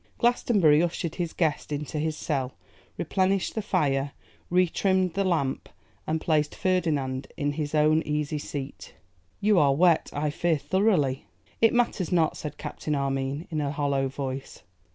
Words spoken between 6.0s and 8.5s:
and placed Ferdinand in his own easy